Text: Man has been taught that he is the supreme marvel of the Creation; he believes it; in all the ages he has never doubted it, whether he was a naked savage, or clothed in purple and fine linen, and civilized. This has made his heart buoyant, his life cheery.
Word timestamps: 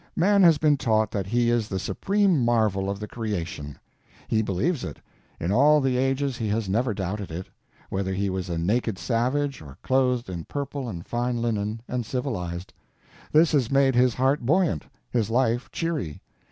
Man 0.15 0.41
has 0.41 0.57
been 0.57 0.77
taught 0.77 1.11
that 1.11 1.27
he 1.27 1.51
is 1.51 1.67
the 1.69 1.77
supreme 1.77 2.43
marvel 2.43 2.89
of 2.89 2.99
the 2.99 3.07
Creation; 3.07 3.77
he 4.27 4.41
believes 4.41 4.83
it; 4.83 4.99
in 5.39 5.51
all 5.51 5.79
the 5.79 5.95
ages 5.95 6.37
he 6.37 6.47
has 6.47 6.67
never 6.67 6.91
doubted 6.91 7.29
it, 7.29 7.45
whether 7.91 8.11
he 8.11 8.27
was 8.27 8.49
a 8.49 8.57
naked 8.57 8.97
savage, 8.97 9.61
or 9.61 9.77
clothed 9.83 10.27
in 10.27 10.45
purple 10.45 10.89
and 10.89 11.05
fine 11.05 11.39
linen, 11.39 11.83
and 11.87 12.03
civilized. 12.03 12.73
This 13.31 13.51
has 13.51 13.69
made 13.69 13.93
his 13.93 14.15
heart 14.15 14.43
buoyant, 14.43 14.87
his 15.11 15.29
life 15.29 15.69
cheery. 15.71 16.19